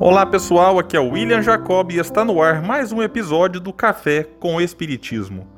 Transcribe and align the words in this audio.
Olá 0.00 0.24
pessoal, 0.24 0.78
aqui 0.78 0.96
é 0.96 1.00
o 1.00 1.08
William 1.08 1.42
Jacob 1.42 1.90
e 1.90 1.98
está 1.98 2.24
no 2.24 2.40
ar 2.40 2.62
mais 2.62 2.92
um 2.92 3.02
episódio 3.02 3.60
do 3.60 3.72
Café 3.72 4.22
com 4.22 4.54
o 4.54 4.60
Espiritismo. 4.60 5.48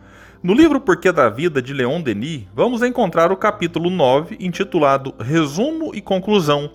No 0.42 0.54
livro 0.54 0.80
Porquê 0.80 1.12
da 1.12 1.28
Vida 1.28 1.60
de 1.60 1.74
Leon 1.74 2.00
Denis, 2.00 2.46
vamos 2.54 2.82
encontrar 2.82 3.30
o 3.30 3.36
capítulo 3.36 3.90
9, 3.90 4.38
intitulado 4.40 5.14
Resumo 5.20 5.94
e 5.94 6.00
Conclusão, 6.00 6.70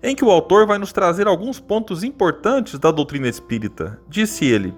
em 0.00 0.14
que 0.14 0.24
o 0.24 0.30
autor 0.30 0.64
vai 0.64 0.78
nos 0.78 0.92
trazer 0.92 1.26
alguns 1.26 1.58
pontos 1.58 2.04
importantes 2.04 2.78
da 2.78 2.92
doutrina 2.92 3.26
espírita. 3.26 3.98
Disse 4.08 4.44
ele: 4.44 4.72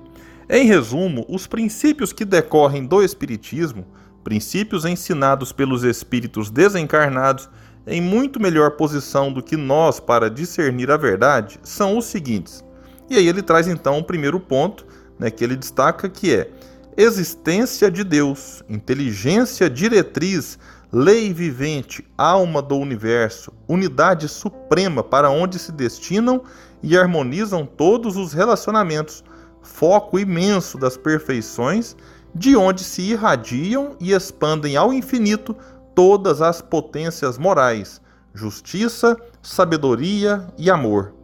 Em 0.49 0.65
resumo, 0.65 1.27
os 1.29 1.47
princípios 1.47 2.11
que 2.11 2.25
decorrem 2.25 2.87
do 2.87 3.03
Espiritismo, 3.03 3.87
princípios 4.25 4.87
ensinados 4.87 5.53
pelos 5.53 5.85
espíritos 5.85 6.51
desencarnados, 6.51 7.51
em 7.91 8.01
muito 8.01 8.41
melhor 8.41 8.71
posição 8.73 9.33
do 9.33 9.43
que 9.43 9.57
nós 9.57 9.99
para 9.99 10.31
discernir 10.31 10.91
a 10.91 10.97
verdade 10.97 11.59
são 11.63 11.99
os 11.99 12.07
seguintes. 12.07 12.65
E 13.11 13.17
aí 13.17 13.27
ele 13.27 13.43
traz 13.43 13.67
então 13.67 13.99
o 13.99 14.05
primeiro 14.05 14.39
ponto, 14.39 14.87
né, 15.19 15.31
que 15.31 15.43
ele 15.43 15.57
destaca 15.57 16.09
que 16.09 16.33
é 16.33 16.49
existência 16.97 17.91
de 17.91 18.05
Deus, 18.05 18.63
inteligência 18.69 19.69
diretriz, 19.69 20.57
lei 20.93 21.33
vivente, 21.33 22.07
alma 22.17 22.63
do 22.63 22.77
universo, 22.77 23.53
unidade 23.67 24.29
suprema 24.29 25.03
para 25.03 25.29
onde 25.29 25.59
se 25.59 25.73
destinam 25.73 26.43
e 26.83 26.97
harmonizam 26.97 27.67
todos 27.67 28.17
os 28.17 28.33
relacionamentos, 28.33 29.25
foco 29.63 30.19
imenso 30.19 30.79
das 30.79 30.97
perfeições, 30.97 31.97
de 32.33 32.55
onde 32.55 32.85
se 32.85 33.03
irradiam 33.03 33.97
e 33.99 34.13
expandem 34.13 34.77
ao 34.77 34.93
infinito 34.93 35.57
todas 35.95 36.41
as 36.43 36.61
potências 36.61 37.39
morais, 37.39 38.01
justiça, 38.35 39.17
sabedoria 39.43 40.47
e 40.57 40.71
amor. 40.71 41.15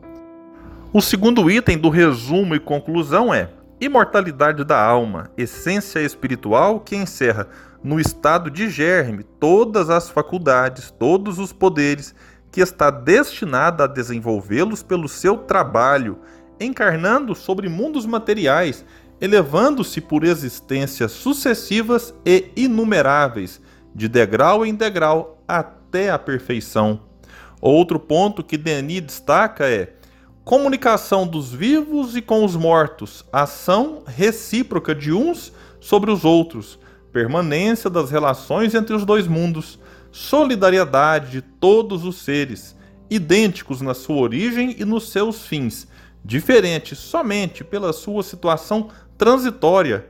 O 0.92 1.00
segundo 1.00 1.50
item 1.50 1.77
do 1.77 1.89
resumo 1.89 2.55
e 2.55 2.61
conclusão 2.61 3.33
é 3.33 3.50
imortalidade 3.81 4.64
da 4.64 4.83
alma, 4.83 5.31
essência 5.37 6.00
espiritual 6.00 6.81
que 6.81 6.97
encerra 6.97 7.48
no 7.83 8.00
estado 8.00 8.50
de 8.50 8.70
germe 8.70 9.22
todas 9.22 9.91
as 9.91 10.09
faculdades, 10.09 10.91
todos 10.91 11.39
os 11.39 11.53
poderes, 11.53 12.14
que 12.50 12.61
está 12.61 12.91
destinada 12.91 13.84
a 13.84 13.87
desenvolvê-los 13.87 14.83
pelo 14.83 15.09
seu 15.09 15.37
trabalho, 15.37 16.19
encarnando 16.59 17.34
sobre 17.34 17.69
mundos 17.69 18.06
materiais, 18.06 18.84
elevando-se 19.20 20.00
por 20.00 20.25
existências 20.25 21.12
sucessivas 21.12 22.14
e 22.25 22.50
inumeráveis, 22.56 23.61
de 23.97 24.08
degrau 24.08 24.66
em 24.66 24.75
degrau 24.75 25.42
até 25.48 26.11
a 26.11 26.19
perfeição. 26.19 27.00
Outro 27.62 27.98
ponto 27.98 28.44
que 28.44 28.58
Denis 28.58 29.00
destaca 29.00 29.66
é 29.66 29.94
comunicação 30.44 31.27
dos 31.27 31.50
vivos 31.50 32.14
e 32.14 32.20
com 32.20 32.44
os 32.44 32.55
mortos, 32.55 33.25
ação 33.33 34.03
recíproca 34.06 34.94
de 34.94 35.14
uns 35.14 35.50
sobre 35.80 36.11
os 36.11 36.27
outros, 36.27 36.78
permanência 37.11 37.88
das 37.88 38.11
relações 38.11 38.75
entre 38.75 38.94
os 38.94 39.06
dois 39.06 39.27
mundos, 39.27 39.78
solidariedade 40.12 41.31
de 41.31 41.41
todos 41.41 42.05
os 42.05 42.16
seres, 42.16 42.77
idênticos 43.08 43.81
na 43.81 43.94
sua 43.94 44.16
origem 44.16 44.77
e 44.78 44.84
nos 44.84 45.10
seus 45.10 45.47
fins, 45.47 45.88
diferentes 46.22 46.98
somente 46.98 47.64
pela 47.64 47.94
sua 47.94 48.22
situação 48.22 48.91
transitória, 49.16 50.06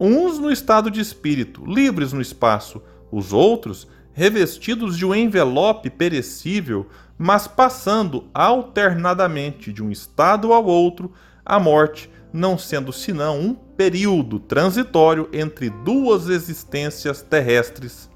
uns 0.00 0.38
no 0.38 0.50
estado 0.50 0.90
de 0.90 1.00
espírito, 1.00 1.66
livres 1.66 2.14
no 2.14 2.20
espaço, 2.22 2.80
os 3.10 3.32
outros, 3.32 3.86
revestidos 4.12 4.96
de 4.96 5.04
um 5.04 5.14
envelope 5.14 5.90
perecível, 5.90 6.86
mas 7.18 7.46
passando 7.46 8.24
alternadamente 8.32 9.72
de 9.72 9.82
um 9.82 9.90
estado 9.90 10.52
ao 10.52 10.64
outro, 10.64 11.12
a 11.44 11.58
morte 11.58 12.10
não 12.32 12.58
sendo 12.58 12.92
senão 12.92 13.40
um 13.40 13.54
período 13.54 14.38
transitório 14.38 15.28
entre 15.32 15.70
duas 15.70 16.28
existências 16.28 17.22
terrestres. 17.22 18.10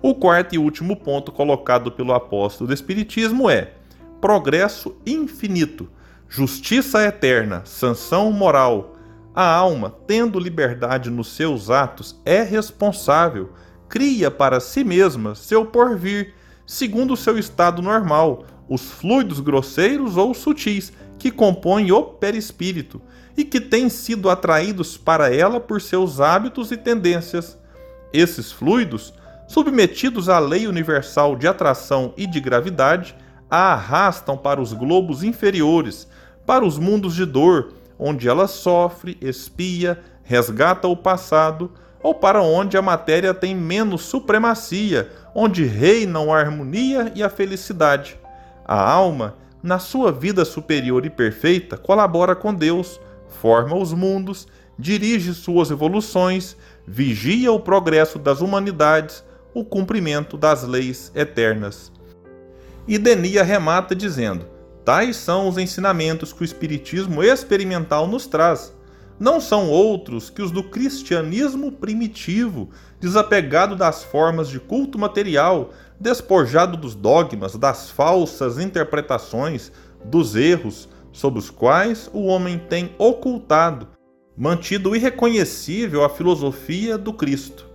O 0.00 0.14
quarto 0.14 0.54
e 0.54 0.58
último 0.58 0.96
ponto 0.96 1.32
colocado 1.32 1.90
pelo 1.90 2.12
apóstolo 2.12 2.68
do 2.68 2.74
Espiritismo 2.74 3.50
é 3.50 3.72
progresso 4.20 4.96
infinito, 5.06 5.88
justiça 6.28 7.02
eterna, 7.04 7.62
sanção 7.64 8.30
moral. 8.32 8.94
A 9.34 9.44
alma, 9.44 9.94
tendo 10.06 10.38
liberdade 10.38 11.10
nos 11.10 11.28
seus 11.34 11.70
atos, 11.70 12.20
é 12.24 12.42
responsável 12.42 13.50
cria 13.88 14.30
para 14.30 14.60
si 14.60 14.84
mesma 14.84 15.34
seu 15.34 15.64
porvir, 15.64 16.34
segundo 16.66 17.16
seu 17.16 17.38
estado 17.38 17.80
normal, 17.80 18.44
os 18.68 18.82
fluidos 18.82 19.40
grosseiros 19.40 20.16
ou 20.16 20.34
sutis 20.34 20.92
que 21.18 21.30
compõem 21.30 21.90
o 21.90 22.02
perispírito 22.02 23.00
e 23.36 23.44
que 23.44 23.60
têm 23.60 23.88
sido 23.88 24.28
atraídos 24.28 24.96
para 24.96 25.34
ela 25.34 25.58
por 25.58 25.80
seus 25.80 26.20
hábitos 26.20 26.70
e 26.70 26.76
tendências. 26.76 27.58
Esses 28.12 28.52
fluidos, 28.52 29.14
submetidos 29.46 30.28
à 30.28 30.38
lei 30.38 30.66
universal 30.66 31.34
de 31.36 31.48
atração 31.48 32.12
e 32.16 32.26
de 32.26 32.40
gravidade, 32.40 33.16
a 33.50 33.72
arrastam 33.72 34.36
para 34.36 34.60
os 34.60 34.72
globos 34.72 35.22
inferiores, 35.22 36.06
para 36.44 36.64
os 36.64 36.78
mundos 36.78 37.14
de 37.14 37.24
dor, 37.24 37.72
onde 37.98 38.28
ela 38.28 38.46
sofre, 38.46 39.16
espia, 39.20 39.98
resgata 40.22 40.86
o 40.86 40.96
passado, 40.96 41.72
ou 42.02 42.14
para 42.14 42.42
onde 42.42 42.76
a 42.76 42.82
matéria 42.82 43.34
tem 43.34 43.54
menos 43.54 44.02
supremacia, 44.02 45.10
onde 45.34 45.64
reinam 45.64 46.32
a 46.32 46.38
harmonia 46.38 47.12
e 47.14 47.22
a 47.22 47.28
felicidade. 47.28 48.18
A 48.64 48.80
alma, 48.80 49.36
na 49.62 49.78
sua 49.78 50.12
vida 50.12 50.44
superior 50.44 51.04
e 51.04 51.10
perfeita, 51.10 51.76
colabora 51.76 52.36
com 52.36 52.54
Deus, 52.54 53.00
forma 53.40 53.76
os 53.76 53.92
mundos, 53.92 54.46
dirige 54.78 55.34
suas 55.34 55.70
evoluções, 55.70 56.56
vigia 56.86 57.50
o 57.50 57.60
progresso 57.60 58.18
das 58.18 58.40
humanidades, 58.40 59.24
o 59.52 59.64
cumprimento 59.64 60.36
das 60.36 60.62
leis 60.62 61.10
eternas. 61.14 61.90
E 62.86 62.96
Denia 62.96 63.42
remata 63.42 63.94
dizendo: 63.94 64.46
Tais 64.84 65.16
são 65.16 65.48
os 65.48 65.58
ensinamentos 65.58 66.32
que 66.32 66.42
o 66.42 66.44
Espiritismo 66.44 67.22
experimental 67.22 68.06
nos 68.06 68.26
traz 68.26 68.72
não 69.18 69.40
são 69.40 69.68
outros 69.68 70.30
que 70.30 70.42
os 70.42 70.50
do 70.50 70.62
cristianismo 70.62 71.72
primitivo, 71.72 72.70
desapegado 73.00 73.74
das 73.74 74.04
formas 74.04 74.48
de 74.48 74.60
culto 74.60 74.98
material, 74.98 75.70
despojado 75.98 76.76
dos 76.76 76.94
dogmas, 76.94 77.56
das 77.56 77.90
falsas 77.90 78.58
interpretações, 78.58 79.72
dos 80.04 80.36
erros 80.36 80.88
sob 81.12 81.38
os 81.38 81.50
quais 81.50 82.08
o 82.12 82.26
homem 82.26 82.58
tem 82.58 82.94
ocultado, 82.96 83.88
mantido 84.36 84.94
irreconhecível 84.94 86.04
a 86.04 86.08
filosofia 86.08 86.96
do 86.96 87.12
Cristo. 87.12 87.66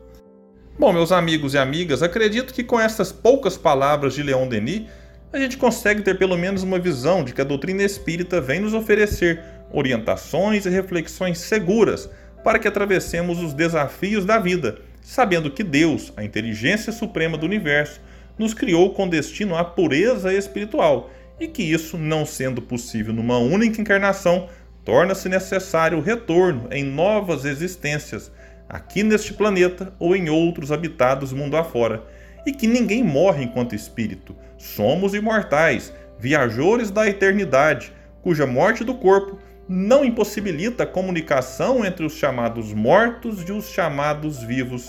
Bom, 0.80 0.94
meus 0.94 1.12
amigos 1.12 1.54
e 1.54 1.58
amigas, 1.58 2.02
acredito 2.02 2.54
que 2.54 2.64
com 2.64 2.80
essas 2.80 3.12
poucas 3.12 3.58
palavras 3.58 4.14
de 4.14 4.24
Leon 4.24 4.48
Denis, 4.48 4.88
a 5.34 5.38
gente 5.38 5.58
consegue 5.58 6.04
ter 6.04 6.18
pelo 6.18 6.38
menos 6.38 6.64
uma 6.64 6.80
visão 6.80 7.24
de 7.24 7.34
que 7.34 7.42
a 7.42 7.44
doutrina 7.44 7.84
espírita 7.84 8.40
vem 8.40 8.60
nos 8.60 8.74
oferecer 8.74 9.44
orientações 9.73 10.66
e 10.66 10.69
reflexões 10.69 11.39
seguras 11.39 12.09
para 12.44 12.59
que 12.59 12.67
atravessemos 12.67 13.41
os 13.41 13.53
desafios 13.53 14.23
da 14.23 14.38
vida, 14.38 14.78
sabendo 15.01 15.51
que 15.51 15.63
Deus, 15.63 16.13
a 16.16 16.23
inteligência 16.23 16.94
suprema 16.94 17.38
do 17.38 17.45
universo, 17.45 18.00
nos 18.38 18.53
criou 18.53 18.94
com 18.94 19.07
destino 19.07 19.56
à 19.56 19.63
pureza 19.63 20.33
espiritual 20.33 21.09
e 21.39 21.48
que 21.48 21.63
isso, 21.63 21.98
não 21.98 22.25
sendo 22.25 22.62
possível 22.62 23.13
numa 23.13 23.38
única 23.38 23.81
encarnação, 23.81 24.48
torna-se 24.86 25.27
necessário 25.27 25.98
o 25.98 26.01
retorno 26.01 26.68
em 26.71 26.83
novas 26.83 27.45
existências, 27.45 28.31
aqui 28.69 29.03
neste 29.03 29.33
planeta 29.33 29.94
ou 30.00 30.15
em 30.15 30.30
outros 30.30 30.71
habitados 30.71 31.33
mundo 31.33 31.57
afora, 31.57 32.03
e 32.45 32.51
que 32.51 32.68
ninguém 32.68 33.03
morre 33.03 33.44
enquanto 33.44 33.75
espírito. 33.75 34.36
Somos 34.57 35.13
imortais, 35.13 35.94
viajores 36.19 36.92
da 36.92 37.07
eternidade, 37.07 37.92
cuja 38.21 38.45
morte 38.45 38.83
do 38.83 38.95
corpo 38.95 39.38
não 39.68 40.04
impossibilita 40.04 40.83
a 40.83 40.88
comunicação 40.88 41.86
entre 41.86 42.06
os 42.06 42.13
chamados 42.13 42.74
mortos 42.74 43.42
e 43.48 43.51
os 43.51 43.69
chamados 43.69 44.44
vivos. 44.44 44.88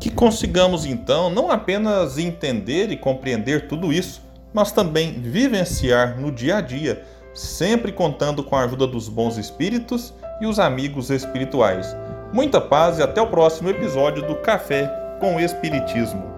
Que 0.00 0.10
consigamos 0.10 0.86
então 0.86 1.28
não 1.28 1.50
apenas 1.50 2.18
entender 2.18 2.90
e 2.90 2.96
compreender 2.96 3.66
tudo 3.66 3.92
isso, 3.92 4.22
mas 4.52 4.70
também 4.70 5.20
vivenciar 5.20 6.18
no 6.20 6.30
dia 6.30 6.58
a 6.58 6.60
dia, 6.60 7.04
sempre 7.34 7.92
contando 7.92 8.44
com 8.44 8.56
a 8.56 8.64
ajuda 8.64 8.86
dos 8.86 9.08
bons 9.08 9.36
espíritos 9.36 10.14
e 10.40 10.46
os 10.46 10.58
amigos 10.58 11.10
espirituais. 11.10 11.96
Muita 12.32 12.60
paz 12.60 12.98
e 12.98 13.02
até 13.02 13.20
o 13.20 13.26
próximo 13.26 13.68
episódio 13.68 14.22
do 14.22 14.36
Café 14.36 14.88
com 15.18 15.40
Espiritismo. 15.40 16.37